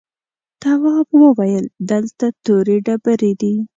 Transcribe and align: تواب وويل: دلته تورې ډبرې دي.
تواب 0.61 1.07
وويل: 1.21 1.65
دلته 1.89 2.25
تورې 2.43 2.77
ډبرې 2.85 3.31
دي. 3.41 3.53